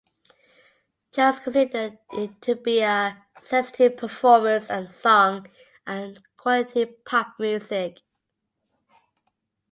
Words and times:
Jones 1.11 1.37
considered 1.37 1.99
it 2.13 2.41
to 2.41 2.55
be 2.55 2.81
"a 2.81 3.23
sensitive 3.37 3.97
performance 3.97 4.67
and 4.71 4.89
song" 4.89 5.45
and 5.85 6.23
"quality 6.37 6.85
pop 7.05 7.35
music". 7.37 7.99